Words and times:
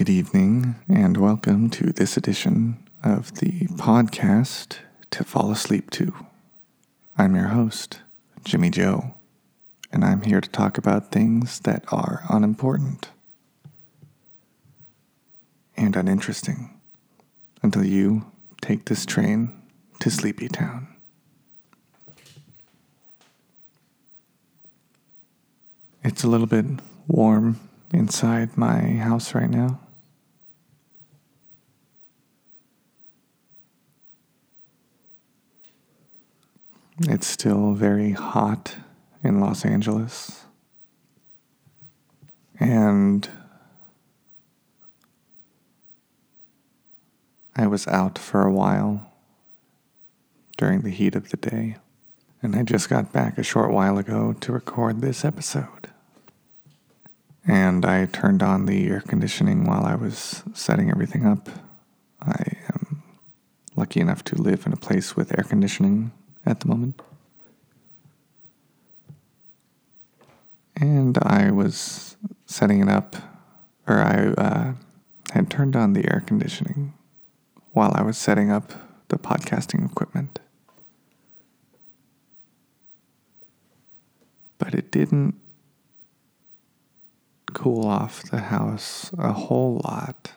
Good 0.00 0.08
evening, 0.08 0.76
and 0.88 1.18
welcome 1.18 1.68
to 1.68 1.92
this 1.92 2.16
edition 2.16 2.82
of 3.04 3.34
the 3.34 3.66
podcast 3.66 4.78
to 5.10 5.24
fall 5.24 5.52
asleep 5.52 5.90
to. 5.90 6.14
I'm 7.18 7.36
your 7.36 7.48
host, 7.48 8.00
Jimmy 8.42 8.70
Joe, 8.70 9.12
and 9.92 10.02
I'm 10.02 10.22
here 10.22 10.40
to 10.40 10.48
talk 10.48 10.78
about 10.78 11.12
things 11.12 11.60
that 11.64 11.84
are 11.92 12.22
unimportant 12.30 13.10
and 15.76 15.94
uninteresting 15.94 16.80
until 17.62 17.84
you 17.84 18.24
take 18.62 18.86
this 18.86 19.04
train 19.04 19.52
to 19.98 20.10
Sleepy 20.10 20.48
Town. 20.48 20.88
It's 26.02 26.24
a 26.24 26.28
little 26.28 26.46
bit 26.46 26.64
warm 27.06 27.60
inside 27.92 28.56
my 28.56 28.80
house 28.92 29.34
right 29.34 29.50
now. 29.50 29.78
It's 37.02 37.26
still 37.26 37.72
very 37.72 38.12
hot 38.12 38.76
in 39.24 39.40
Los 39.40 39.64
Angeles. 39.64 40.44
And 42.58 43.26
I 47.56 47.66
was 47.66 47.86
out 47.88 48.18
for 48.18 48.42
a 48.42 48.52
while 48.52 49.10
during 50.58 50.82
the 50.82 50.90
heat 50.90 51.14
of 51.14 51.30
the 51.30 51.38
day. 51.38 51.76
And 52.42 52.54
I 52.54 52.64
just 52.64 52.90
got 52.90 53.14
back 53.14 53.38
a 53.38 53.42
short 53.42 53.72
while 53.72 53.96
ago 53.96 54.34
to 54.40 54.52
record 54.52 55.00
this 55.00 55.24
episode. 55.24 55.88
And 57.46 57.86
I 57.86 58.04
turned 58.06 58.42
on 58.42 58.66
the 58.66 58.88
air 58.88 59.00
conditioning 59.00 59.64
while 59.64 59.86
I 59.86 59.94
was 59.94 60.42
setting 60.52 60.90
everything 60.90 61.26
up. 61.26 61.48
I 62.20 62.44
am 62.74 63.02
lucky 63.74 64.00
enough 64.00 64.22
to 64.24 64.36
live 64.36 64.66
in 64.66 64.74
a 64.74 64.76
place 64.76 65.16
with 65.16 65.32
air 65.38 65.44
conditioning 65.44 66.12
at 66.46 66.60
the 66.60 66.68
moment. 66.68 67.00
And 70.76 71.18
I 71.18 71.50
was 71.50 72.16
setting 72.46 72.80
it 72.80 72.88
up, 72.88 73.16
or 73.86 73.98
I 73.98 74.28
uh, 74.40 74.72
had 75.32 75.50
turned 75.50 75.76
on 75.76 75.92
the 75.92 76.10
air 76.10 76.22
conditioning 76.26 76.94
while 77.72 77.92
I 77.94 78.02
was 78.02 78.16
setting 78.16 78.50
up 78.50 78.72
the 79.08 79.18
podcasting 79.18 79.84
equipment. 79.84 80.38
But 84.58 84.74
it 84.74 84.90
didn't 84.90 85.34
cool 87.52 87.86
off 87.86 88.22
the 88.30 88.38
house 88.38 89.10
a 89.18 89.32
whole 89.32 89.80
lot, 89.84 90.32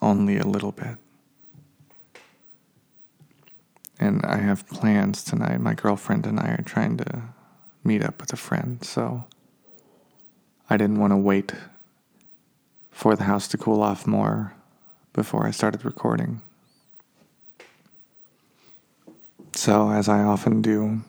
only 0.00 0.38
a 0.38 0.46
little 0.46 0.72
bit. 0.72 0.96
And 4.00 4.24
I 4.24 4.38
have 4.38 4.66
plans 4.66 5.22
tonight. 5.22 5.60
My 5.60 5.74
girlfriend 5.74 6.24
and 6.24 6.40
I 6.40 6.52
are 6.52 6.62
trying 6.62 6.96
to 6.96 7.22
meet 7.84 8.02
up 8.02 8.18
with 8.18 8.32
a 8.32 8.36
friend, 8.36 8.82
so 8.82 9.24
I 10.70 10.78
didn't 10.78 10.98
want 10.98 11.12
to 11.12 11.18
wait 11.18 11.52
for 12.90 13.14
the 13.14 13.24
house 13.24 13.46
to 13.48 13.58
cool 13.58 13.82
off 13.82 14.06
more 14.06 14.54
before 15.12 15.46
I 15.46 15.50
started 15.50 15.84
recording. 15.84 16.40
So, 19.54 19.90
as 19.90 20.08
I 20.08 20.20
often 20.22 20.62
do, 20.62 21.02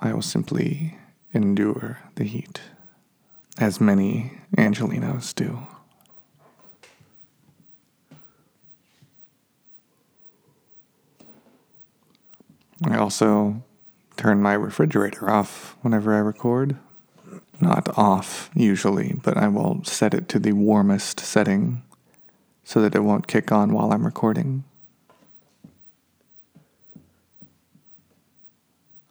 I 0.00 0.12
will 0.12 0.20
simply 0.20 0.98
endure 1.32 2.00
the 2.16 2.24
heat, 2.24 2.60
as 3.58 3.80
many 3.80 4.32
Angelenos 4.54 5.34
do. 5.34 5.66
I 12.82 12.96
also 12.96 13.62
turn 14.16 14.42
my 14.42 14.54
refrigerator 14.54 15.30
off 15.30 15.76
whenever 15.82 16.14
I 16.14 16.18
record. 16.18 16.76
Not 17.60 17.96
off, 17.96 18.50
usually, 18.54 19.14
but 19.22 19.36
I 19.36 19.48
will 19.48 19.84
set 19.84 20.12
it 20.12 20.28
to 20.30 20.38
the 20.38 20.52
warmest 20.52 21.20
setting 21.20 21.82
so 22.64 22.80
that 22.80 22.94
it 22.94 23.00
won't 23.00 23.28
kick 23.28 23.52
on 23.52 23.72
while 23.72 23.92
I'm 23.92 24.04
recording. 24.04 24.64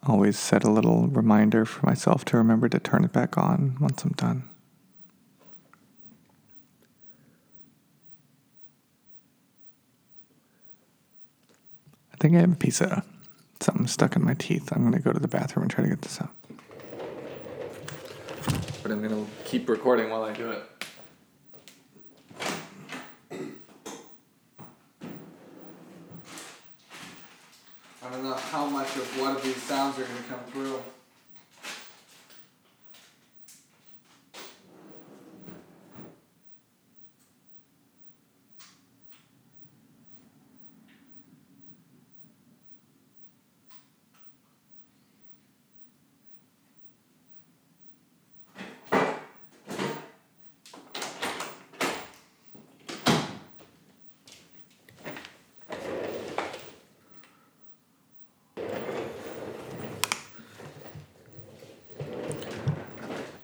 Always 0.06 0.38
set 0.38 0.66
a 0.66 0.70
little 0.70 1.08
reminder 1.08 1.64
for 1.66 1.86
myself 1.86 2.26
to 2.26 2.38
remember 2.38 2.68
to 2.68 2.80
turn 2.80 3.06
it 3.06 3.14
back 3.14 3.38
on 3.38 3.78
once 3.80 4.04
I'm 4.04 4.12
done. 4.12 4.50
I 12.12 12.18
think 12.20 12.36
I 12.36 12.42
have 12.42 12.52
a 12.52 13.04
piece 13.60 13.68
of 13.68 13.74
something 13.74 13.88
stuck 13.88 14.16
in 14.16 14.24
my 14.24 14.34
teeth. 14.34 14.72
I'm 14.72 14.82
going 14.82 14.94
to 14.94 15.00
go 15.00 15.12
to 15.12 15.20
the 15.20 15.28
bathroom 15.28 15.64
and 15.64 15.72
try 15.72 15.84
to 15.84 15.90
get 15.90 16.02
this 16.02 16.22
out. 16.22 16.32
But 18.82 18.92
I'm 18.92 19.02
going 19.02 19.26
to 19.26 19.28
keep 19.46 19.70
recording 19.70 20.10
while 20.10 20.24
I 20.24 20.34
do 20.34 20.52
it. 20.52 20.64
I 28.02 28.10
don't 28.10 28.24
know 28.24 28.34
how 28.34 28.66
much 28.66 28.96
of 28.98 29.20
what 29.20 29.38
of 29.38 29.44
these 29.44 29.56
sounds 29.56 29.98
are 29.98 30.04
going 30.04 30.18
to 30.18 30.30
come 30.30 30.40
through. 30.52 30.82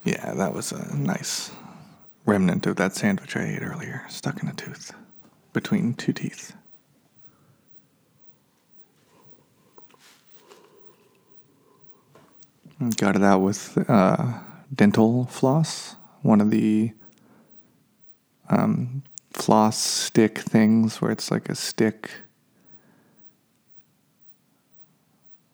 Yeah, 0.06 0.34
that 0.34 0.49
was 0.60 0.74
a 0.74 0.94
nice 0.94 1.52
remnant 2.26 2.68
of 2.68 2.76
that 2.76 2.94
sandwich 2.94 3.38
I 3.38 3.44
ate 3.46 3.64
earlier, 3.64 4.04
stuck 4.10 4.44
in 4.44 4.50
a 4.50 4.54
tooth, 4.54 4.92
between 5.54 5.94
two 5.94 6.12
teeth. 6.12 6.54
Got 12.98 13.16
it 13.16 13.24
out 13.24 13.40
with 13.40 13.78
uh, 13.90 14.34
dental 14.76 15.28
floss, 15.28 15.96
one 16.24 16.42
of 16.42 16.52
the 16.52 16.92
um, 18.50 19.04
floss 19.32 19.78
stick 19.78 20.40
things 20.40 21.02
where 21.02 21.12
it's 21.12 21.32
like 21.32 21.48
a 21.48 21.56
stick 21.56 22.12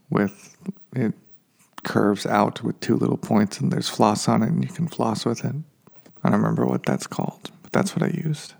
with 0.10 0.58
it 0.96 1.14
curves 1.86 2.26
out 2.26 2.64
with 2.64 2.78
two 2.82 2.98
little 2.98 3.18
points 3.18 3.62
and 3.62 3.72
there's 3.72 3.88
floss 3.88 4.28
on 4.28 4.44
it 4.44 4.50
and 4.50 4.64
you 4.64 4.70
can 4.70 4.88
floss 4.88 5.24
with 5.24 5.46
it. 5.46 5.56
I 6.24 6.30
don't 6.30 6.42
remember 6.42 6.66
what 6.66 6.86
that's 6.86 7.08
called, 7.08 7.52
but 7.62 7.72
that's 7.72 7.96
what 7.96 8.04
I 8.04 8.08
used. 8.08 8.56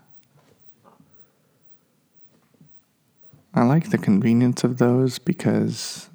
I 3.52 3.64
like 3.64 3.90
the 3.90 3.98
convenience 3.98 4.64
of 4.64 4.78
those 4.78 5.18
because 5.18 6.08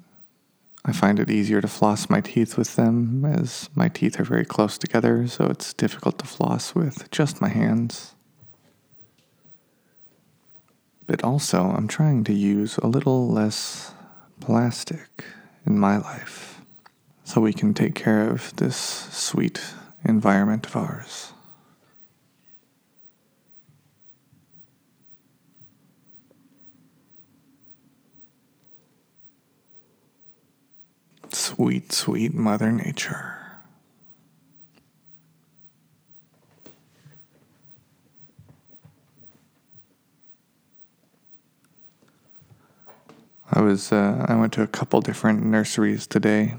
I 0.84 0.92
find 0.92 1.20
it 1.20 1.30
easier 1.30 1.60
to 1.60 1.68
floss 1.68 2.08
my 2.08 2.20
teeth 2.20 2.56
with 2.56 2.76
them 2.76 3.24
as 3.24 3.68
my 3.74 3.88
teeth 3.88 4.18
are 4.18 4.24
very 4.24 4.44
close 4.44 4.78
together, 4.78 5.26
so 5.28 5.46
it's 5.46 5.74
difficult 5.74 6.18
to 6.18 6.26
floss 6.26 6.74
with 6.74 7.10
just 7.10 7.40
my 7.40 7.48
hands. 7.48 8.14
But 11.06 11.22
also, 11.22 11.64
I'm 11.64 11.88
trying 11.88 12.24
to 12.24 12.32
use 12.32 12.78
a 12.78 12.86
little 12.86 13.28
less 13.28 13.92
plastic 14.40 15.24
in 15.66 15.78
my 15.78 15.98
life 15.98 16.51
so 17.24 17.40
we 17.40 17.52
can 17.52 17.74
take 17.74 17.94
care 17.94 18.28
of 18.28 18.54
this 18.56 18.76
sweet 18.76 19.60
environment 20.04 20.66
of 20.66 20.76
ours. 20.76 21.32
Sweet, 31.30 31.92
sweet 31.92 32.34
Mother 32.34 32.70
Nature. 32.72 33.38
I 43.54 43.60
was 43.60 43.92
uh, 43.92 44.24
I 44.28 44.34
went 44.34 44.54
to 44.54 44.62
a 44.62 44.66
couple 44.66 45.00
different 45.02 45.44
nurseries 45.44 46.06
today. 46.06 46.54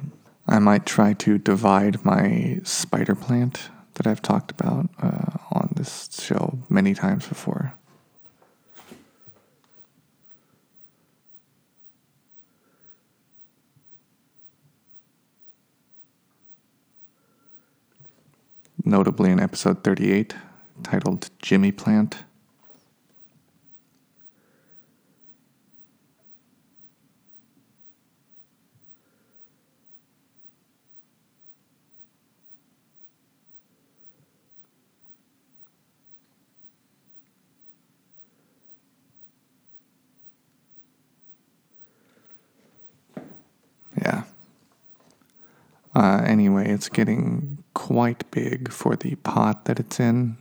I 0.47 0.59
might 0.59 0.85
try 0.85 1.13
to 1.13 1.37
divide 1.37 2.03
my 2.03 2.59
spider 2.63 3.15
plant 3.15 3.69
that 3.95 4.07
I've 4.07 4.21
talked 4.21 4.51
about 4.51 4.89
uh, 5.01 5.37
on 5.51 5.69
this 5.75 6.09
show 6.21 6.59
many 6.69 6.93
times 6.93 7.27
before. 7.27 7.73
Notably 18.85 19.31
in 19.31 19.39
episode 19.39 19.81
38, 19.83 20.35
titled 20.83 21.29
Jimmy 21.41 21.71
Plant. 21.71 22.23
Yeah. 44.01 44.23
Uh, 45.95 46.23
anyway, 46.25 46.67
it's 46.69 46.89
getting 46.89 47.63
quite 47.73 48.29
big 48.31 48.71
for 48.71 48.95
the 48.95 49.15
pot 49.15 49.65
that 49.65 49.79
it's 49.79 49.99
in. 49.99 50.37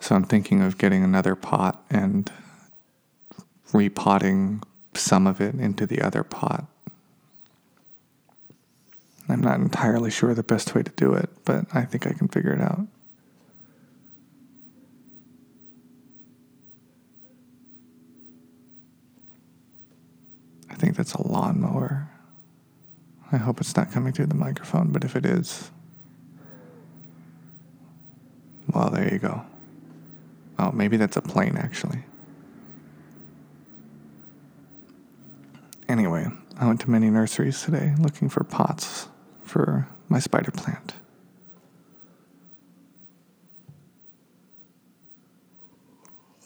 So 0.00 0.16
I'm 0.16 0.24
thinking 0.24 0.60
of 0.60 0.78
getting 0.78 1.04
another 1.04 1.36
pot 1.36 1.84
and 1.88 2.30
repotting 3.72 4.62
some 4.94 5.26
of 5.26 5.40
it 5.40 5.54
into 5.54 5.86
the 5.86 6.02
other 6.02 6.24
pot. 6.24 6.66
I'm 9.28 9.40
not 9.40 9.60
entirely 9.60 10.10
sure 10.10 10.34
the 10.34 10.42
best 10.42 10.74
way 10.74 10.82
to 10.82 10.90
do 10.90 11.14
it, 11.14 11.30
but 11.44 11.66
I 11.72 11.84
think 11.84 12.06
I 12.06 12.12
can 12.12 12.28
figure 12.28 12.52
it 12.52 12.60
out. 12.60 12.86
I 20.68 20.74
think 20.74 20.96
that's 20.96 21.14
a 21.14 21.26
lawnmower. 21.26 22.11
I 23.32 23.38
hope 23.38 23.60
it's 23.60 23.74
not 23.74 23.90
coming 23.90 24.12
through 24.12 24.26
the 24.26 24.34
microphone, 24.34 24.92
but 24.92 25.04
if 25.04 25.16
it 25.16 25.24
is, 25.24 25.70
well, 28.72 28.90
there 28.90 29.10
you 29.10 29.18
go. 29.18 29.42
Oh, 30.58 30.70
maybe 30.70 30.98
that's 30.98 31.16
a 31.16 31.22
plane, 31.22 31.56
actually. 31.56 32.04
Anyway, 35.88 36.26
I 36.58 36.66
went 36.66 36.80
to 36.82 36.90
many 36.90 37.10
nurseries 37.10 37.62
today 37.62 37.94
looking 37.98 38.28
for 38.28 38.44
pots 38.44 39.08
for 39.42 39.88
my 40.08 40.18
spider 40.20 40.50
plant. 40.50 40.94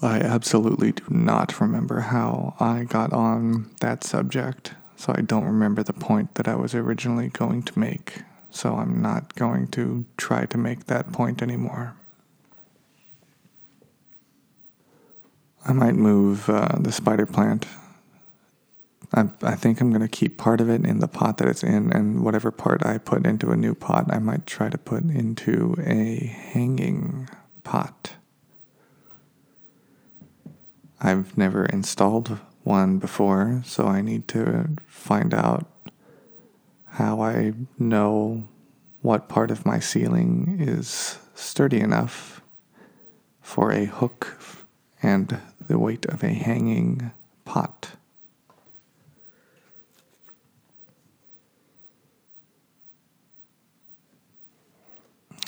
I 0.03 0.19
absolutely 0.19 0.93
do 0.93 1.05
not 1.09 1.61
remember 1.61 2.01
how 2.01 2.55
I 2.61 2.85
got 2.85 3.13
on 3.13 3.71
that 3.81 4.05
subject, 4.05 4.75
so 4.97 5.15
I 5.17 5.21
don't 5.21 5.45
remember 5.45 5.83
the 5.83 5.93
point 5.93 6.35
that 6.35 6.49
I 6.49 6.55
was 6.55 6.75
originally 6.75 7.29
going 7.29 7.63
to 7.65 7.79
make, 7.79 8.23
so 8.51 8.77
I'm 8.77 9.01
not 9.01 9.35
going 9.35 9.69
to 9.69 10.05
try 10.17 10.47
to 10.47 10.59
make 10.59 10.87
that 10.87 11.13
point 11.13 11.43
anymore. 11.43 11.95
I 15.67 15.73
might 15.73 15.97
move 15.97 16.49
uh, 16.49 16.77
the 16.79 16.93
spider 16.93 17.27
plant. 17.27 17.67
I, 19.13 19.29
I 19.43 19.55
think 19.55 19.81
I'm 19.81 19.91
going 19.91 20.01
to 20.01 20.09
keep 20.09 20.39
part 20.39 20.61
of 20.61 20.71
it 20.71 20.85
in 20.85 21.01
the 21.01 21.09
pot 21.09 21.39
that 21.39 21.49
it's 21.49 21.63
in, 21.63 21.93
and 21.93 22.25
whatever 22.25 22.51
part 22.51 22.85
I 22.87 22.99
put 22.99 23.27
into 23.27 23.51
a 23.51 23.57
new 23.57 23.75
pot, 23.75 24.07
I 24.09 24.19
might 24.19 24.47
try 24.47 24.69
to 24.69 24.79
put 24.79 25.05
into 25.05 25.77
a 25.85 26.27
hanging 26.27 27.29
pot. 27.65 28.15
I've 31.01 31.37
never 31.37 31.67
installed 31.67 32.39
one 32.67 32.99
before, 32.99 33.63
so 33.65 33.87
I 33.87 34.01
need 34.01 34.27
to 34.29 34.77
find 34.89 35.33
out 35.33 35.71
how 36.87 37.21
I 37.21 37.53
know 37.79 38.49
what 39.03 39.29
part 39.29 39.53
of 39.53 39.65
my 39.65 39.79
ceiling 39.79 40.57
is 40.59 41.19
sturdy 41.37 41.79
enough 41.79 42.41
for 43.41 43.71
a 43.71 43.85
hook 43.85 44.37
and 45.01 45.39
the 45.69 45.79
weight 45.79 46.07
of 46.07 46.25
a 46.25 46.33
hanging 46.33 47.13
pot. 47.45 47.93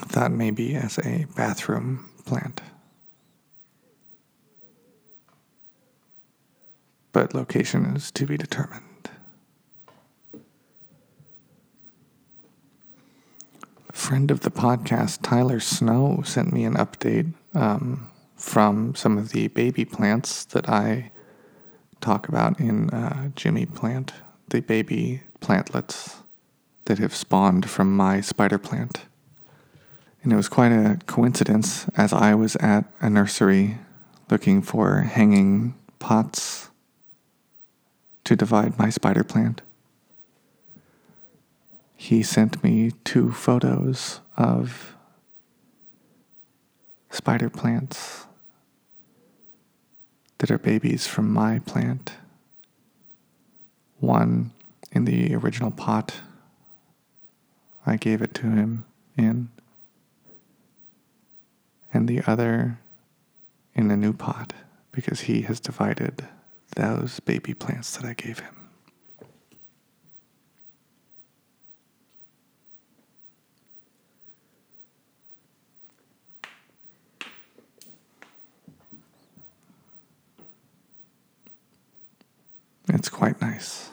Thought 0.03 0.31
maybe 0.31 0.77
as 0.77 0.99
a 0.99 1.27
bathroom 1.37 2.09
plant. 2.25 2.61
But 7.13 7.35
location 7.35 7.97
is 7.97 8.11
to 8.13 8.27
be 8.27 8.37
determined. 8.37 8.83
Friend 13.93 14.31
of 14.31 14.41
the 14.41 14.51
podcast, 14.51 15.21
Tyler 15.23 15.61
Snow, 15.61 16.23
sent 16.25 16.53
me 16.53 16.65
an 16.65 16.75
update 16.75 17.33
um, 17.55 18.11
from 18.37 18.95
some 18.95 19.19
of 19.19 19.31
the 19.31 19.49
baby 19.49 19.85
plants 19.85 20.45
that 20.47 20.69
I 20.69 21.11
talk 22.01 22.29
about 22.29 22.61
in 22.61 22.91
uh, 22.91 23.31
Jimmy 23.35 23.67
Plant, 23.67 24.13
the 24.49 24.61
baby 24.61 25.23
plantlets 25.41 26.17
that 26.85 26.99
have 26.99 27.15
spawned 27.15 27.69
from 27.69 27.95
my 27.97 28.21
spider 28.21 28.59
plant. 28.59 29.03
And 30.23 30.33
it 30.33 30.37
was 30.37 30.49
quite 30.49 30.73
a 30.73 30.99
coincidence 31.07 31.87
as 31.97 32.13
I 32.13 32.35
was 32.35 32.57
at 32.57 32.85
a 33.01 33.11
nursery 33.11 33.79
looking 34.31 34.63
for 34.63 35.01
hanging 35.01 35.75
pots 35.99 36.68
to 38.29 38.37
divide 38.37 38.79
my 38.79 38.91
spider 38.91 39.25
plant. 39.25 39.63
He 41.97 42.23
sent 42.23 42.63
me 42.63 42.93
two 43.03 43.33
photos 43.33 44.21
of 44.37 44.95
spider 47.09 47.49
plants 47.49 48.27
that 50.37 50.51
are 50.51 50.59
babies 50.59 51.07
from 51.07 51.33
my 51.33 51.61
plant. 51.61 52.13
One 53.99 54.53
in 54.93 55.07
the 55.07 55.35
original 55.35 55.71
pot 55.71 56.21
I 57.87 57.97
gave 57.97 58.21
it 58.21 58.35
to 58.35 58.51
him 58.51 58.85
in, 59.17 59.49
and 61.95 62.07
the 62.07 62.21
other 62.27 62.79
in 63.75 63.91
a 63.91 63.97
new 63.97 64.13
pot 64.13 64.53
because 64.93 65.21
he 65.21 65.41
has 65.43 65.61
divided 65.61 66.29
those 66.79 67.19
baby 67.19 67.55
plants 67.55 67.97
that 67.97 68.05
I 68.07 68.15
gave 68.15 68.39
him. 68.39 68.55
It's 82.91 83.09
quite 83.09 83.41
nice. 83.41 83.88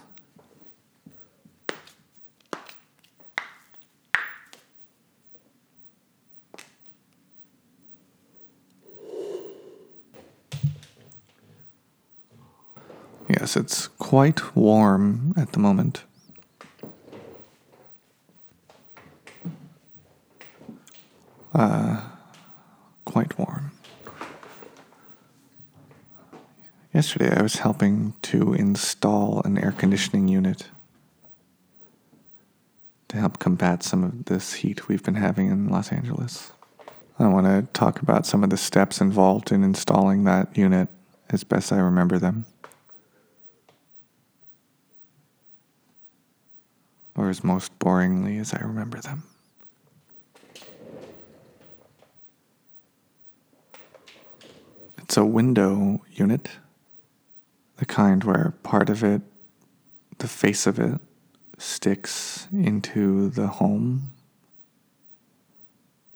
It's 13.55 13.87
quite 13.87 14.55
warm 14.55 15.33
at 15.37 15.53
the 15.53 15.59
moment. 15.59 16.03
Uh, 21.53 22.01
quite 23.05 23.37
warm. 23.39 23.71
Yesterday, 26.93 27.33
I 27.35 27.41
was 27.41 27.55
helping 27.55 28.13
to 28.23 28.53
install 28.53 29.41
an 29.45 29.57
air 29.57 29.71
conditioning 29.71 30.27
unit 30.27 30.67
to 33.07 33.17
help 33.17 33.39
combat 33.39 33.83
some 33.83 34.03
of 34.03 34.25
this 34.25 34.53
heat 34.53 34.89
we've 34.89 35.03
been 35.03 35.15
having 35.15 35.49
in 35.49 35.69
Los 35.69 35.91
Angeles. 35.91 36.51
I 37.19 37.27
want 37.27 37.47
to 37.47 37.71
talk 37.71 38.01
about 38.01 38.25
some 38.25 38.43
of 38.43 38.49
the 38.49 38.57
steps 38.57 38.99
involved 38.99 39.51
in 39.51 39.63
installing 39.63 40.25
that 40.25 40.57
unit 40.57 40.89
as 41.29 41.45
best 41.45 41.71
I 41.71 41.77
remember 41.77 42.19
them. 42.19 42.45
As 47.29 47.43
most 47.43 47.77
boringly 47.79 48.39
as 48.39 48.53
I 48.53 48.59
remember 48.59 48.99
them. 48.99 49.23
It's 54.97 55.17
a 55.17 55.25
window 55.25 56.01
unit, 56.11 56.49
the 57.77 57.85
kind 57.85 58.23
where 58.23 58.53
part 58.63 58.89
of 58.89 59.03
it, 59.03 59.21
the 60.17 60.27
face 60.27 60.65
of 60.65 60.79
it, 60.79 60.99
sticks 61.57 62.47
into 62.51 63.29
the 63.29 63.47
home 63.47 64.11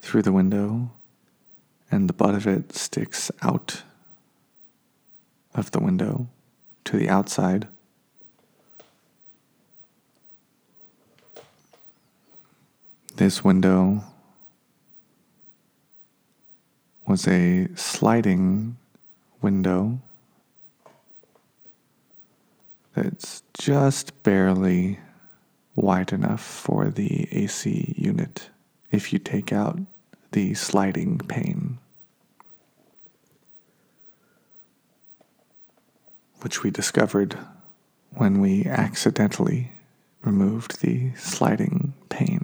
through 0.02 0.24
the 0.24 0.32
window, 0.32 0.92
and 1.92 2.10
the 2.10 2.14
butt 2.14 2.36
of 2.36 2.48
it 2.48 2.74
sticks 2.74 3.32
out 3.42 3.84
of 5.54 5.72
the 5.72 5.80
window 5.80 6.28
to 6.86 6.98
the 6.98 7.10
outside. 7.10 7.68
This 13.20 13.44
window 13.44 14.02
was 17.06 17.28
a 17.28 17.68
sliding 17.76 18.78
window 19.42 20.00
that's 22.96 23.44
just 23.60 24.24
barely 24.24 25.00
wide 25.76 26.14
enough 26.14 26.40
for 26.40 26.88
the 26.90 27.28
AC 27.34 27.94
unit 27.98 28.52
if 28.90 29.12
you 29.12 29.20
take 29.20 29.52
out 29.52 29.78
the 30.32 30.54
sliding 30.54 31.18
pane, 31.18 31.78
which 36.40 36.64
we 36.64 36.72
discovered 36.72 37.38
when 38.12 38.40
we 38.40 38.64
accidentally 38.64 39.74
removed 40.22 40.80
the 40.80 41.14
sliding 41.16 41.94
pane 42.08 42.39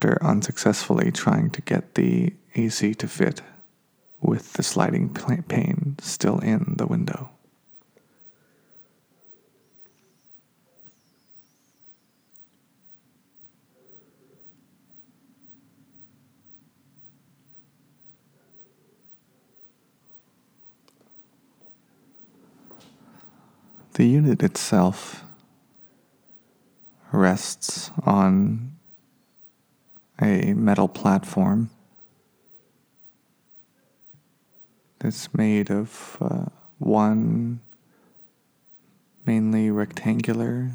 after 0.00 0.24
unsuccessfully 0.24 1.12
trying 1.12 1.50
to 1.50 1.60
get 1.60 1.94
the 1.94 2.32
AC 2.54 2.94
to 2.94 3.06
fit 3.06 3.42
with 4.22 4.54
the 4.54 4.62
sliding 4.62 5.10
pane 5.10 5.94
still 6.00 6.38
in 6.38 6.74
the 6.78 6.86
window. 6.86 7.28
The 23.92 24.06
unit 24.06 24.42
itself 24.42 25.24
rests 27.12 27.90
on 28.06 28.79
a 30.20 30.52
metal 30.54 30.88
platform 30.88 31.70
that's 34.98 35.32
made 35.34 35.70
of 35.70 36.18
uh, 36.20 36.46
one 36.78 37.60
mainly 39.24 39.70
rectangular 39.70 40.70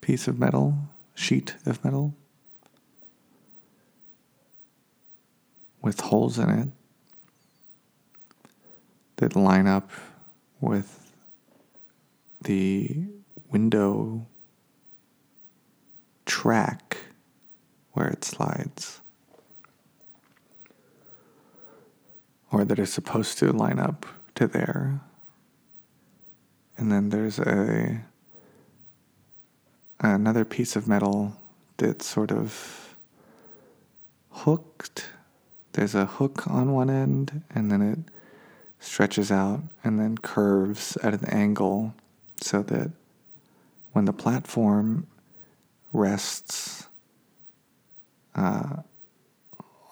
piece 0.00 0.28
of 0.28 0.38
metal, 0.38 0.74
sheet 1.14 1.54
of 1.64 1.82
metal, 1.84 2.14
with 5.82 6.00
holes 6.00 6.38
in 6.38 6.50
it 6.50 6.68
that 9.16 9.36
line 9.36 9.66
up 9.66 9.90
with 10.60 11.12
the 12.42 13.04
window 13.50 14.26
track 16.24 16.89
where 18.00 18.08
it 18.08 18.24
slides, 18.24 19.02
or 22.50 22.64
that 22.64 22.78
is 22.78 22.90
supposed 22.90 23.36
to 23.36 23.52
line 23.52 23.78
up 23.78 24.06
to 24.34 24.46
there. 24.46 25.02
And 26.78 26.90
then 26.90 27.10
there's 27.10 27.38
a 27.38 28.00
another 30.00 30.46
piece 30.46 30.76
of 30.76 30.88
metal 30.88 31.36
that's 31.76 32.06
sort 32.06 32.32
of 32.32 32.96
hooked. 34.30 35.10
There's 35.72 35.94
a 35.94 36.06
hook 36.06 36.48
on 36.48 36.72
one 36.72 36.88
end, 36.88 37.42
and 37.54 37.70
then 37.70 37.82
it 37.82 37.98
stretches 38.78 39.30
out 39.30 39.60
and 39.84 40.00
then 40.00 40.16
curves 40.16 40.96
at 41.02 41.12
an 41.12 41.26
angle 41.26 41.92
so 42.40 42.62
that 42.62 42.92
when 43.92 44.06
the 44.06 44.14
platform 44.14 45.06
rests 45.92 46.86
uh, 48.34 48.76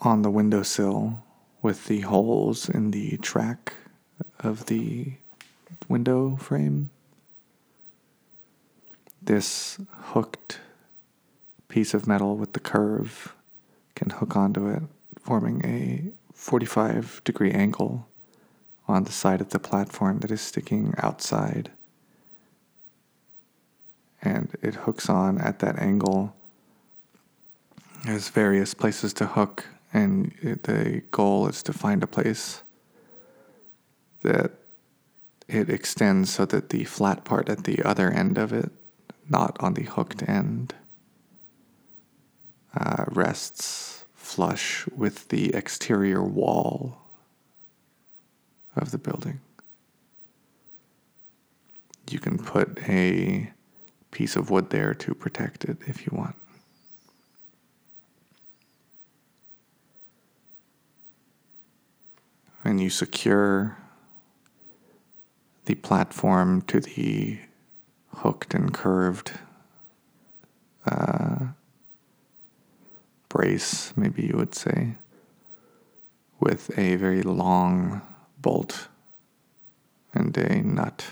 on 0.00 0.22
the 0.22 0.30
windowsill 0.30 1.22
with 1.62 1.86
the 1.86 2.00
holes 2.00 2.68
in 2.68 2.92
the 2.92 3.16
track 3.18 3.74
of 4.40 4.66
the 4.66 5.12
window 5.88 6.36
frame, 6.36 6.90
this 9.20 9.78
hooked 9.90 10.60
piece 11.68 11.92
of 11.94 12.06
metal 12.06 12.36
with 12.36 12.52
the 12.52 12.60
curve 12.60 13.34
can 13.94 14.10
hook 14.10 14.36
onto 14.36 14.68
it, 14.68 14.82
forming 15.20 15.64
a 15.64 16.10
45 16.32 17.20
degree 17.24 17.50
angle 17.50 18.06
on 18.86 19.04
the 19.04 19.12
side 19.12 19.40
of 19.40 19.50
the 19.50 19.58
platform 19.58 20.20
that 20.20 20.30
is 20.30 20.40
sticking 20.40 20.94
outside 20.98 21.70
and 24.22 24.56
it 24.62 24.74
hooks 24.74 25.08
on 25.08 25.38
at 25.38 25.60
that 25.60 25.78
angle. 25.78 26.34
There's 28.08 28.30
various 28.30 28.72
places 28.72 29.12
to 29.14 29.26
hook, 29.26 29.66
and 29.92 30.32
the 30.62 31.02
goal 31.10 31.46
is 31.46 31.62
to 31.64 31.74
find 31.74 32.02
a 32.02 32.06
place 32.06 32.62
that 34.22 34.52
it 35.46 35.68
extends 35.68 36.30
so 36.30 36.46
that 36.46 36.70
the 36.70 36.84
flat 36.84 37.24
part 37.26 37.50
at 37.50 37.64
the 37.64 37.82
other 37.82 38.10
end 38.10 38.38
of 38.38 38.50
it, 38.50 38.70
not 39.28 39.58
on 39.60 39.74
the 39.74 39.82
hooked 39.82 40.26
end, 40.26 40.74
uh, 42.74 43.04
rests 43.08 44.06
flush 44.14 44.86
with 44.96 45.28
the 45.28 45.54
exterior 45.54 46.22
wall 46.22 46.96
of 48.74 48.90
the 48.90 48.96
building. 48.96 49.40
You 52.10 52.20
can 52.20 52.38
put 52.38 52.78
a 52.88 53.52
piece 54.12 54.34
of 54.34 54.48
wood 54.48 54.70
there 54.70 54.94
to 54.94 55.14
protect 55.14 55.66
it 55.66 55.76
if 55.86 56.06
you 56.06 56.16
want. 56.16 56.36
And 62.68 62.78
you 62.78 62.90
secure 62.90 63.78
the 65.64 65.74
platform 65.74 66.60
to 66.66 66.80
the 66.80 67.38
hooked 68.16 68.52
and 68.52 68.74
curved 68.74 69.32
uh, 70.84 71.46
brace, 73.30 73.94
maybe 73.96 74.26
you 74.26 74.36
would 74.36 74.54
say, 74.54 74.96
with 76.40 76.78
a 76.78 76.96
very 76.96 77.22
long 77.22 78.02
bolt 78.36 78.88
and 80.12 80.36
a 80.36 80.62
nut 80.62 81.06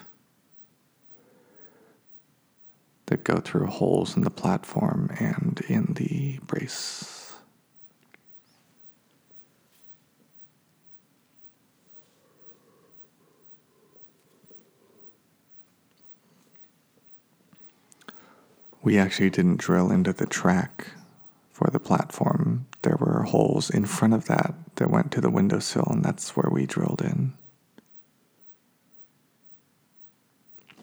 that 3.07 3.25
go 3.25 3.37
through 3.37 3.69
holes 3.69 4.15
in 4.15 4.25
the 4.25 4.31
platform 4.31 5.11
and 5.19 5.63
in 5.71 5.95
the 5.95 6.39
brace. 6.43 7.16
We 18.87 18.99
actually 18.99 19.31
didn't 19.31 19.57
drill 19.57 19.91
into 19.91 20.13
the 20.13 20.27
track 20.27 20.93
for 21.51 21.69
the 21.73 21.81
platform. 21.81 22.67
There 22.83 22.95
were 22.95 23.25
holes 23.25 23.69
in 23.69 23.85
front 23.85 24.15
of 24.15 24.27
that 24.27 24.55
that 24.77 24.93
went 24.93 25.11
to 25.11 25.21
the 25.21 25.29
windowsill, 25.29 25.89
and 25.91 26.05
that's 26.05 26.37
where 26.37 26.49
we 26.49 26.67
drilled 26.67 27.03
in. 27.03 27.33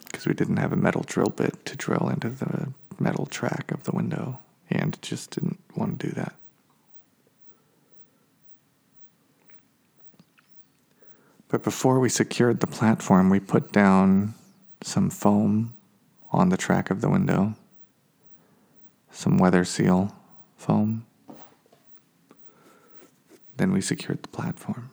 because 0.04 0.26
we 0.26 0.34
didn't 0.34 0.58
have 0.58 0.72
a 0.72 0.76
metal 0.76 1.02
drill 1.06 1.30
bit 1.30 1.64
to 1.64 1.76
drill 1.76 2.10
into 2.10 2.28
the 2.28 2.74
metal 2.98 3.24
track 3.24 3.72
of 3.72 3.84
the 3.84 3.92
window 3.92 4.38
and 4.70 5.00
just 5.00 5.30
didn't 5.30 5.58
want 5.74 5.98
to 5.98 6.08
do 6.08 6.12
that. 6.12 6.34
But 11.48 11.62
before 11.62 12.00
we 12.00 12.10
secured 12.10 12.60
the 12.60 12.66
platform, 12.66 13.30
we 13.30 13.40
put 13.40 13.72
down 13.72 14.34
some 14.82 15.08
foam 15.08 15.74
on 16.32 16.50
the 16.50 16.58
track 16.58 16.90
of 16.90 17.00
the 17.00 17.08
window, 17.08 17.54
some 19.14 19.38
weather 19.38 19.64
seal 19.64 20.14
foam. 20.56 21.06
Then 23.56 23.72
we 23.72 23.80
secured 23.80 24.22
the 24.22 24.28
platform. 24.28 24.90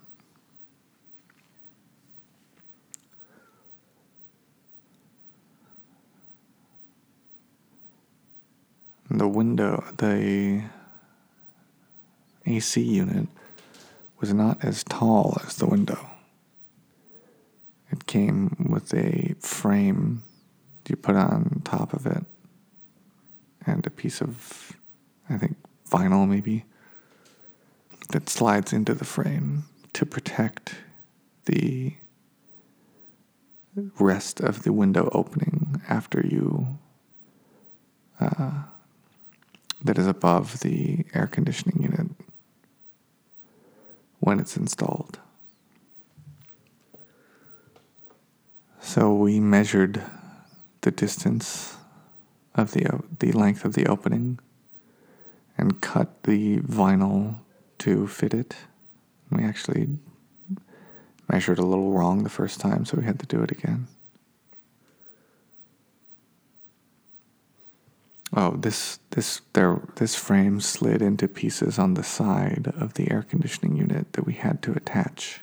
the 9.09 9.27
window, 9.27 9.83
the 9.97 10.63
AC 12.45 12.81
unit 12.81 13.27
was 14.21 14.33
not 14.33 14.63
as 14.63 14.85
tall 14.85 15.37
as 15.45 15.57
the 15.57 15.65
window. 15.65 16.09
It 17.91 18.05
came 18.05 18.55
with 18.69 18.93
a 18.93 19.35
frame 19.39 20.23
you 20.87 20.95
put 20.95 21.15
on 21.15 21.61
top 21.63 21.93
of 21.93 22.05
it 22.05 22.25
and 23.65 23.86
a 23.86 23.89
piece 23.89 24.22
of, 24.22 24.74
I 25.30 25.38
think, 25.38 25.58
vinyl 25.89 26.27
maybe 26.27 26.65
that 28.10 28.30
slides 28.30 28.74
into 28.74 28.94
the 28.94 29.06
frame 29.06 29.63
to 29.94 30.06
protect 30.06 30.75
the 31.46 31.94
rest 34.00 34.39
of 34.39 34.63
the 34.63 34.74
window 34.74 35.10
opening 35.13 35.82
after 35.88 36.25
you 36.25 36.77
uh, 38.20 38.63
that 39.84 39.98
is 39.98 40.08
above 40.08 40.60
the 40.60 41.06
air 41.13 41.27
conditioning 41.27 41.82
unit 41.82 42.08
when 44.20 44.39
it's 44.39 44.56
installed. 44.56 45.20
So 48.80 49.13
we 49.13 49.39
measured 49.39 50.01
the 50.82 50.91
distance 50.91 51.77
of 52.55 52.72
the 52.72 52.86
the 53.20 53.31
length 53.31 53.65
of 53.65 53.74
the 53.74 53.86
opening 53.88 54.39
and 55.58 55.81
cut 55.81 56.24
the 56.24 56.58
vinyl 56.60 57.39
to 57.79 58.08
fit 58.08 58.34
it. 58.34 58.55
We 59.29 59.43
actually 59.43 59.98
measured 61.31 61.60
a 61.60 61.65
little 61.65 61.91
wrong 61.91 62.24
the 62.24 62.29
first 62.29 62.60
time, 62.60 62.86
so 62.86 62.98
we 62.98 63.05
had 63.05 63.20
to 63.20 63.25
do 63.25 63.41
it 63.41 63.51
again. 63.51 63.88
Oh, 68.34 68.51
this 68.51 69.00
this 69.12 69.41
there 69.53 69.81
this 69.96 70.15
frame 70.15 70.62
slid 70.62 71.01
into 71.01 71.27
pieces 71.27 71.77
on 71.77 71.96
the 71.96 72.03
side 72.03 72.72
of 72.77 72.93
the 72.93 73.12
air 73.12 73.24
conditioning 73.24 73.75
unit 73.75 74.13
that 74.13 74.25
we 74.25 74.34
had 74.34 74.62
to 74.63 74.72
attach. 74.72 75.41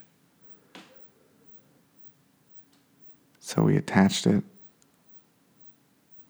So 3.39 3.63
we 3.63 3.77
attached 3.77 4.27
it. 4.27 4.43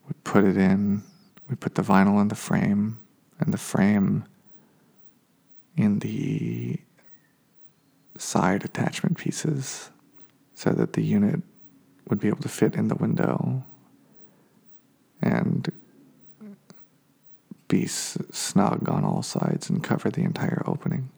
We 0.09 0.15
put 0.23 0.43
it 0.43 0.57
in. 0.57 1.03
We 1.49 1.55
put 1.55 1.75
the 1.75 1.81
vinyl 1.81 2.19
in 2.21 2.27
the 2.27 2.35
frame, 2.35 2.99
and 3.39 3.53
the 3.53 3.57
frame 3.57 4.25
in 5.77 5.99
the 5.99 6.79
side 8.17 8.65
attachment 8.65 9.17
pieces 9.17 9.91
so 10.53 10.71
that 10.71 10.93
the 10.93 11.01
unit 11.01 11.41
would 12.09 12.19
be 12.19 12.27
able 12.27 12.41
to 12.41 12.49
fit 12.49 12.75
in 12.75 12.89
the 12.89 12.95
window 12.95 13.63
and 15.21 15.71
be 17.69 17.85
s- 17.85 18.17
snug 18.31 18.89
on 18.89 19.05
all 19.05 19.21
sides 19.21 19.69
and 19.69 19.83
cover 19.83 20.09
the 20.09 20.23
entire 20.23 20.63
opening. 20.65 21.09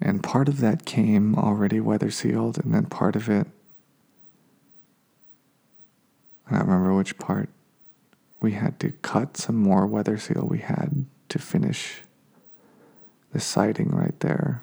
And 0.00 0.22
part 0.22 0.48
of 0.48 0.60
that 0.60 0.86
came 0.86 1.34
already 1.34 1.78
weather 1.78 2.10
sealed, 2.10 2.56
and 2.56 2.72
then 2.72 2.86
part 2.86 3.16
of 3.16 3.28
it, 3.28 3.46
I 6.46 6.52
don't 6.56 6.66
remember 6.66 6.89
which 7.00 7.16
part, 7.16 7.48
we 8.42 8.52
had 8.52 8.78
to 8.78 8.90
cut 9.00 9.34
some 9.34 9.56
more 9.56 9.86
weather 9.86 10.18
seal 10.18 10.46
we 10.46 10.58
had 10.58 11.06
to 11.30 11.38
finish 11.38 12.02
the 13.32 13.40
siding 13.40 13.88
right 13.88 14.20
there 14.20 14.62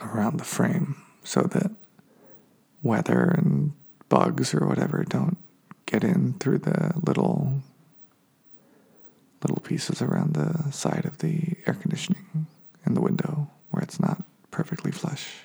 around 0.00 0.36
the 0.36 0.44
frame 0.44 0.94
so 1.24 1.42
that 1.42 1.72
weather 2.84 3.34
and 3.36 3.72
bugs 4.08 4.54
or 4.54 4.64
whatever 4.64 5.04
don't 5.08 5.38
get 5.86 6.04
in 6.04 6.34
through 6.34 6.58
the 6.58 6.92
little 7.04 7.54
little 9.42 9.60
pieces 9.60 10.00
around 10.00 10.34
the 10.34 10.70
side 10.70 11.04
of 11.04 11.18
the 11.18 11.56
air 11.66 11.74
conditioning 11.74 12.46
and 12.84 12.96
the 12.96 13.00
window 13.00 13.50
where 13.70 13.82
it's 13.82 13.98
not 13.98 14.22
perfectly 14.52 14.92
flush. 14.92 15.38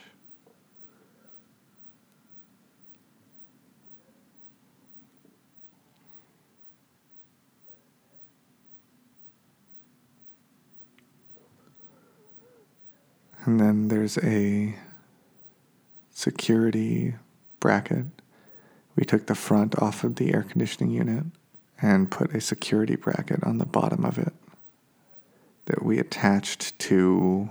And 13.46 13.60
then 13.60 13.90
there's 13.90 14.18
a 14.20 14.76
security 16.12 17.16
bracket. 17.60 18.06
We 18.96 19.04
took 19.04 19.28
the 19.28 19.36
front 19.36 19.82
off 19.82 20.04
of 20.04 20.16
the 20.16 20.34
air 20.34 20.44
conditioning 20.44 20.92
unit 20.92 21.26
and 21.82 22.10
put 22.10 22.34
a 22.34 22.40
security 22.40 22.96
bracket 22.96 23.44
on 23.44 23.58
the 23.58 23.66
bottom 23.66 24.06
of 24.06 24.18
it 24.18 24.34
that 25.66 25.84
we 25.84 26.00
attached 26.00 26.78
to 26.78 27.50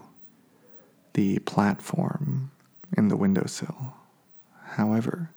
the 1.15 1.39
platform 1.41 2.51
in 2.97 3.09
the 3.09 3.17
windowsill. 3.17 3.95
However, 4.71 5.31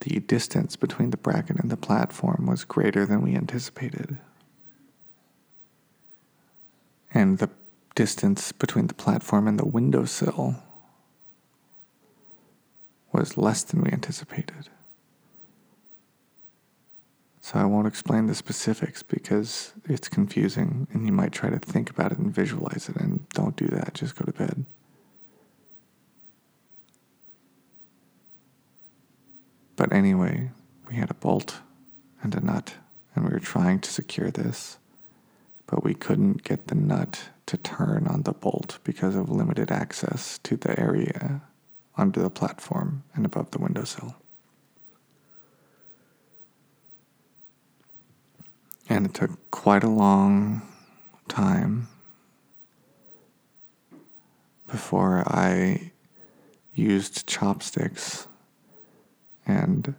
the 0.00 0.20
distance 0.20 0.76
between 0.76 1.10
the 1.10 1.16
bracket 1.16 1.56
and 1.58 1.70
the 1.70 1.76
platform 1.76 2.46
was 2.46 2.64
greater 2.64 3.06
than 3.06 3.22
we 3.22 3.34
anticipated. 3.34 4.18
And 7.14 7.38
the 7.38 7.50
distance 7.94 8.52
between 8.52 8.86
the 8.86 8.94
platform 8.94 9.46
and 9.46 9.58
the 9.58 9.66
windowsill 9.66 10.56
was 13.12 13.36
less 13.36 13.62
than 13.62 13.82
we 13.82 13.90
anticipated. 13.90 14.68
So 17.42 17.58
I 17.58 17.64
won't 17.64 17.88
explain 17.88 18.26
the 18.26 18.34
specifics 18.34 19.02
because 19.02 19.72
it's 19.84 20.08
confusing 20.08 20.86
and 20.92 21.04
you 21.04 21.12
might 21.12 21.32
try 21.32 21.50
to 21.50 21.58
think 21.58 21.90
about 21.90 22.12
it 22.12 22.18
and 22.18 22.32
visualize 22.32 22.88
it 22.88 22.96
and 22.96 23.28
don't 23.30 23.56
do 23.56 23.66
that, 23.66 23.94
just 23.94 24.16
go 24.16 24.24
to 24.24 24.32
bed. 24.32 24.64
But 29.74 29.92
anyway, 29.92 30.50
we 30.88 30.94
had 30.94 31.10
a 31.10 31.14
bolt 31.14 31.58
and 32.22 32.34
a 32.34 32.40
nut 32.40 32.74
and 33.14 33.24
we 33.24 33.32
were 33.32 33.40
trying 33.40 33.80
to 33.80 33.90
secure 33.90 34.30
this, 34.30 34.78
but 35.72 35.82
we 35.82 35.94
couldn't 35.94 36.44
get 36.44 36.66
the 36.66 36.74
nut 36.74 37.30
to 37.46 37.56
turn 37.56 38.06
on 38.06 38.24
the 38.24 38.32
bolt 38.34 38.78
because 38.84 39.16
of 39.16 39.30
limited 39.30 39.70
access 39.70 40.36
to 40.42 40.54
the 40.54 40.78
area 40.78 41.40
under 41.96 42.20
the 42.20 42.28
platform 42.28 43.02
and 43.14 43.24
above 43.24 43.50
the 43.52 43.58
windowsill. 43.58 44.14
And 48.86 49.06
it 49.06 49.14
took 49.14 49.50
quite 49.50 49.82
a 49.82 49.88
long 49.88 50.60
time 51.28 51.88
before 54.70 55.24
I 55.26 55.92
used 56.74 57.26
chopsticks 57.26 58.28
and 59.46 59.94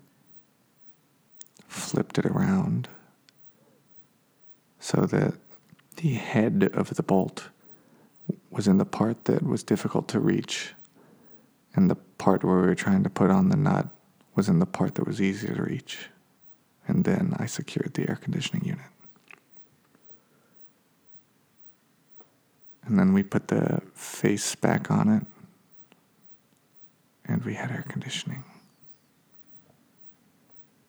flipped 1.67 2.19
it 2.19 2.27
around 2.27 2.89
so 4.79 5.07
that 5.07 5.33
the 6.03 6.15
head 6.15 6.69
of 6.73 6.95
the 6.95 7.01
bolt 7.01 7.47
was 8.51 8.67
in 8.67 8.77
the 8.77 8.83
part 8.85 9.23
that 9.23 9.41
was 9.41 9.63
difficult 9.63 10.09
to 10.09 10.19
reach, 10.19 10.73
and 11.75 11.89
the 11.89 11.95
part 11.95 12.43
where 12.43 12.57
we 12.57 12.67
were 12.67 12.75
trying 12.75 13.03
to 13.03 13.09
put 13.09 13.31
on 13.31 13.47
the 13.47 13.55
nut 13.55 13.87
was 14.35 14.49
in 14.49 14.59
the 14.59 14.65
part 14.65 14.95
that 14.95 15.07
was 15.07 15.21
easier 15.21 15.55
to 15.55 15.63
reach. 15.63 16.09
And 16.85 17.05
then 17.05 17.33
I 17.39 17.45
secured 17.45 17.93
the 17.93 18.09
air 18.09 18.17
conditioning 18.21 18.65
unit. 18.65 18.85
And 22.85 22.99
then 22.99 23.13
we 23.13 23.23
put 23.23 23.47
the 23.47 23.81
face 23.93 24.55
back 24.55 24.91
on 24.91 25.07
it, 25.07 25.25
and 27.23 27.45
we 27.45 27.53
had 27.53 27.71
air 27.71 27.85
conditioning. 27.87 28.43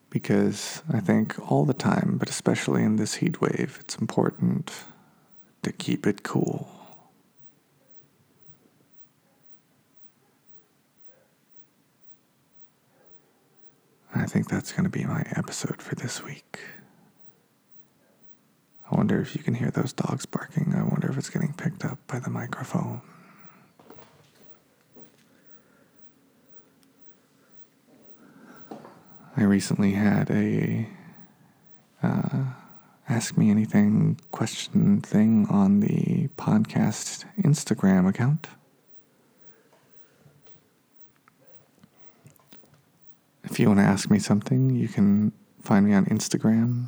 Because 0.09 0.83
I 0.91 0.99
think 0.99 1.39
all 1.49 1.63
the 1.63 1.73
time, 1.73 2.17
but 2.19 2.29
especially 2.29 2.83
in 2.83 2.97
this 2.97 3.15
heat 3.15 3.39
wave, 3.39 3.77
it's 3.79 3.95
important 3.95 4.73
to 5.65 5.71
keep 5.71 6.05
it 6.05 6.21
cool. 6.21 6.69
I 14.13 14.27
think 14.27 14.47
that's 14.47 14.71
going 14.71 14.83
to 14.83 14.91
be 14.91 15.03
my 15.05 15.23
episode 15.35 15.81
for 15.81 15.95
this 15.95 16.23
week. 16.23 16.59
I 18.91 18.95
wonder 18.95 19.19
if 19.19 19.35
you 19.35 19.41
can 19.41 19.55
hear 19.55 19.71
those 19.71 19.91
dogs 19.91 20.27
barking. 20.27 20.75
I 20.77 20.83
wonder 20.83 21.09
if 21.09 21.17
it's 21.17 21.31
getting 21.31 21.53
picked 21.53 21.83
up 21.83 21.97
by 22.05 22.19
the 22.19 22.29
microphone. 22.29 23.01
I 29.35 29.43
recently 29.43 29.93
had 29.93 30.29
a 30.29 30.87
uh, 32.03 32.43
ask 33.07 33.37
me 33.37 33.49
anything 33.49 34.19
question 34.31 35.01
thing 35.01 35.47
on 35.49 35.79
the 35.79 36.27
podcast 36.37 37.25
Instagram 37.41 38.07
account. 38.07 38.47
If 43.43 43.59
you 43.59 43.67
want 43.67 43.79
to 43.79 43.85
ask 43.85 44.09
me 44.09 44.17
something, 44.19 44.75
you 44.75 44.87
can 44.87 45.31
find 45.61 45.85
me 45.85 45.93
on 45.93 46.05
Instagram 46.05 46.87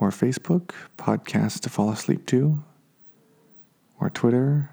or 0.00 0.10
Facebook, 0.10 0.70
podcast 0.96 1.60
to 1.60 1.68
fall 1.68 1.90
asleep 1.90 2.24
to, 2.26 2.62
or 4.00 4.08
Twitter, 4.08 4.70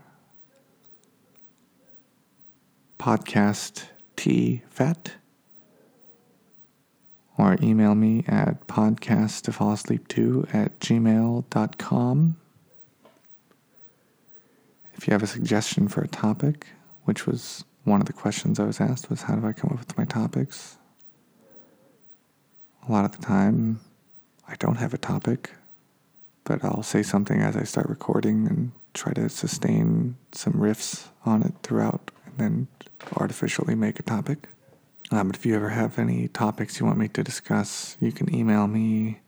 podcast 2.98 3.86
T 4.16 4.62
Fat, 4.70 5.14
or 7.38 7.58
email 7.62 7.96
me 7.96 8.24
at 8.28 8.68
podcast 8.68 9.42
to 9.44 9.52
fall 9.52 9.74
asleep 9.74 10.08
to 10.10 10.48
at 10.54 10.80
gmail.com. 10.80 12.38
If 14.94 15.08
you 15.08 15.12
have 15.12 15.24
a 15.24 15.28
suggestion 15.28 15.88
for 15.88 16.02
a 16.02 16.08
topic, 16.08 16.68
which 17.04 17.28
was 17.28 17.66
one 17.84 18.02
of 18.02 18.08
the 18.08 18.14
questions 18.14 18.60
I 18.60 18.66
was 18.66 18.80
asked 18.80 19.10
was 19.10 19.24
how 19.24 19.36
do 19.36 19.46
I 19.46 19.54
come 19.54 19.72
up 19.72 19.80
with 19.80 19.98
my 19.98 20.06
topics? 20.06 20.78
A 22.88 22.92
lot 22.92 23.06
of 23.06 23.12
the 23.12 23.24
time, 23.24 23.82
I 24.48 24.56
don't 24.56 24.78
have 24.78 24.94
a 24.94 24.98
topic, 24.98 25.52
but 26.44 26.64
I'll 26.64 26.84
say 26.84 27.04
something 27.04 27.42
as 27.42 27.56
I 27.56 27.64
start 27.64 27.90
recording 27.90 28.48
and 28.48 28.72
try 28.94 29.12
to 29.14 29.28
sustain 29.30 30.16
some 30.32 30.54
riffs 30.54 31.08
on 31.26 31.44
it 31.44 31.54
throughout 31.64 32.12
and 32.26 32.38
then 32.38 32.68
artificially 33.18 33.76
make 33.76 34.00
a 34.00 34.04
topic. 34.04 34.48
Um, 35.12 35.28
but 35.28 35.36
if 35.36 35.46
you 35.46 35.56
ever 35.56 35.70
have 35.70 36.00
any 36.00 36.30
topics 36.30 36.80
you 36.80 36.86
want 36.86 36.98
me 36.98 37.10
to 37.10 37.24
discuss, 37.24 37.98
you 38.00 38.12
can 38.12 38.34
email 38.34 38.66
me 38.68 39.20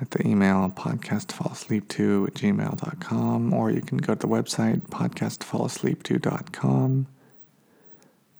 at 0.00 0.10
the 0.10 0.26
email 0.26 0.72
podcastfallasleep2 0.74 2.28
at 2.28 2.34
gmail.com 2.34 3.52
or 3.52 3.70
you 3.70 3.80
can 3.80 3.98
go 3.98 4.14
to 4.14 4.20
the 4.20 4.26
website 4.26 4.80
podcastfallasleep2.com 4.88 7.06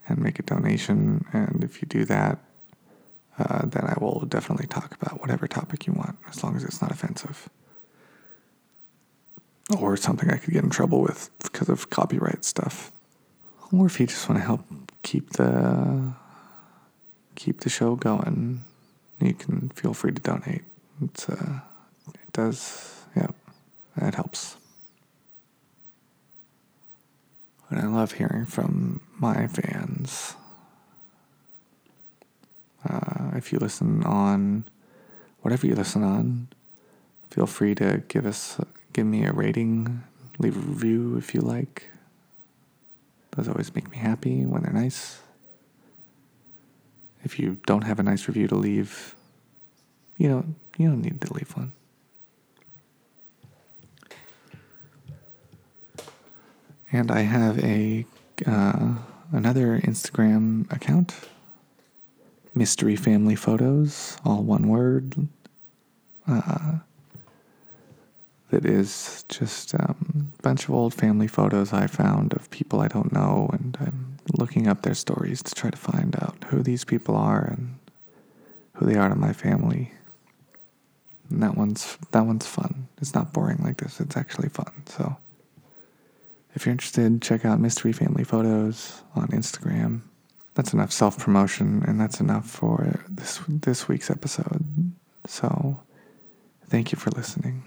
and 0.07 0.19
make 0.19 0.39
a 0.39 0.43
donation. 0.43 1.25
And 1.31 1.63
if 1.63 1.81
you 1.81 1.87
do 1.87 2.03
that, 2.05 2.39
uh, 3.37 3.65
then 3.65 3.85
I 3.85 3.95
will 3.99 4.25
definitely 4.27 4.67
talk 4.67 4.95
about 5.01 5.19
whatever 5.19 5.45
topic 5.47 5.87
you 5.87 5.93
want, 5.93 6.17
as 6.27 6.41
long 6.43 6.55
as 6.55 6.63
it's 6.63 6.81
not 6.81 6.91
offensive. 6.91 7.49
Or 9.79 9.97
something 9.97 10.29
I 10.29 10.37
could 10.37 10.53
get 10.53 10.63
in 10.63 10.69
trouble 10.69 11.01
with 11.01 11.31
because 11.41 11.69
of 11.69 11.89
copyright 11.89 12.45
stuff. 12.45 12.91
Or 13.71 13.85
if 13.85 13.99
you 13.99 14.07
just 14.07 14.29
want 14.29 14.39
to 14.41 14.45
help 14.45 14.61
keep 15.01 15.31
the 15.31 16.13
keep 17.35 17.61
the 17.61 17.69
show 17.69 17.95
going, 17.95 18.63
you 19.19 19.33
can 19.33 19.69
feel 19.69 19.93
free 19.93 20.11
to 20.11 20.21
donate. 20.21 20.63
It's 21.03 21.27
uh, 21.29 21.59
it 22.13 22.31
does, 22.33 23.05
yeah, 23.15 23.27
that 23.97 24.15
helps. 24.15 24.57
And 27.69 27.79
I 27.79 27.87
love 27.87 28.13
hearing 28.13 28.45
from 28.45 29.01
my 29.19 29.47
fans. 29.47 30.35
Uh, 32.87 33.31
if 33.33 33.51
you 33.51 33.57
listen 33.57 34.03
on 34.03 34.65
whatever 35.41 35.65
you 35.65 35.75
listen 35.75 36.03
on, 36.03 36.47
feel 37.31 37.47
free 37.47 37.73
to 37.75 38.03
give 38.07 38.25
us 38.25 38.59
give 38.93 39.05
me 39.05 39.25
a 39.25 39.33
rating, 39.33 40.03
leave 40.39 40.55
a 40.55 40.59
review 40.59 41.17
if 41.17 41.33
you 41.33 41.41
like. 41.41 41.89
Those 43.35 43.47
always 43.49 43.73
make 43.75 43.89
me 43.91 43.97
happy 43.97 44.45
when 44.45 44.63
they're 44.63 44.73
nice. 44.73 45.19
If 47.23 47.39
you 47.39 47.57
don't 47.65 47.83
have 47.83 47.99
a 47.99 48.03
nice 48.03 48.27
review 48.27 48.47
to 48.47 48.55
leave, 48.55 49.15
you 50.17 50.29
don't 50.29 50.55
you 50.77 50.87
don't 50.89 51.01
need 51.01 51.19
to 51.21 51.33
leave 51.33 51.51
one. 51.57 51.71
And 56.91 57.11
I 57.11 57.21
have 57.21 57.59
a 57.63 58.05
uh, 58.45 58.95
another 59.31 59.79
Instagram 59.79 60.71
account, 60.71 61.13
Mystery 62.53 62.95
Family 62.95 63.35
Photos, 63.35 64.17
all 64.23 64.43
one 64.43 64.67
word. 64.67 65.27
Uh, 66.27 66.79
that 68.55 68.65
is 68.65 69.25
just 69.27 69.75
um, 69.75 70.31
a 70.39 70.41
bunch 70.41 70.63
of 70.63 70.71
old 70.71 70.93
family 70.93 71.27
photos 71.27 71.73
I 71.73 71.87
found 71.87 72.31
of 72.33 72.49
people 72.51 72.79
I 72.79 72.87
don't 72.87 73.11
know, 73.11 73.49
and 73.51 73.77
I'm 73.81 74.17
looking 74.33 74.69
up 74.69 74.81
their 74.81 74.93
stories 74.93 75.43
to 75.43 75.53
try 75.53 75.69
to 75.69 75.77
find 75.77 76.15
out 76.21 76.45
who 76.47 76.63
these 76.63 76.85
people 76.85 77.17
are 77.17 77.43
and 77.43 77.77
who 78.75 78.85
they 78.85 78.95
are 78.95 79.09
to 79.09 79.15
my 79.15 79.33
family. 79.33 79.91
And 81.29 81.43
that 81.43 81.57
one's 81.57 81.97
that 82.11 82.25
one's 82.25 82.47
fun. 82.47 82.87
It's 83.01 83.13
not 83.13 83.33
boring 83.33 83.59
like 83.61 83.75
this. 83.75 83.99
It's 83.99 84.15
actually 84.15 84.47
fun. 84.47 84.83
So 84.85 85.17
if 86.53 86.65
you're 86.65 86.71
interested, 86.71 87.21
check 87.21 87.43
out 87.43 87.59
Mystery 87.59 87.91
Family 87.91 88.23
Photos 88.23 89.01
on 89.15 89.27
Instagram. 89.29 90.03
That's 90.53 90.71
enough 90.71 90.93
self 90.93 91.19
promotion, 91.19 91.83
and 91.85 91.99
that's 91.99 92.21
enough 92.21 92.49
for 92.49 93.03
this 93.09 93.41
this 93.49 93.89
week's 93.89 94.09
episode. 94.09 94.63
So, 95.27 95.81
thank 96.69 96.93
you 96.93 96.97
for 96.97 97.09
listening. 97.09 97.63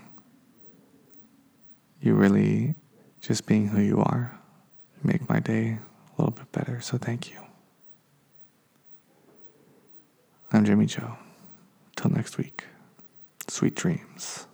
You 2.00 2.14
really, 2.14 2.74
just 3.20 3.46
being 3.46 3.68
who 3.68 3.80
you 3.80 4.00
are, 4.00 4.38
make 5.02 5.28
my 5.28 5.40
day 5.40 5.78
a 6.16 6.22
little 6.22 6.32
bit 6.32 6.50
better. 6.52 6.80
So, 6.80 6.98
thank 6.98 7.30
you. 7.30 7.38
I'm 10.52 10.64
Jimmy 10.64 10.86
Joe. 10.86 11.16
Till 11.96 12.10
next 12.10 12.38
week, 12.38 12.64
sweet 13.48 13.74
dreams. 13.74 14.47